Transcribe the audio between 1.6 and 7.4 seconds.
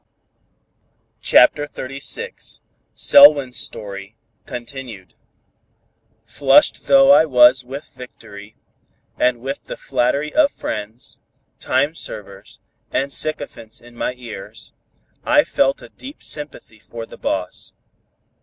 XXXVI SELWYN'S STORY, CONTINUED Flushed though I